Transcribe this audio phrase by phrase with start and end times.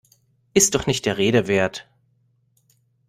[0.55, 1.87] Ist doch nicht der Rede wert!